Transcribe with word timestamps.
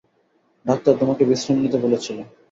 Doctor 0.65 0.93
তোমাকে 0.99 1.23
বিশ্রাম 1.25 1.57
নিতে 1.63 1.77
বলেছিলো। 1.77 2.21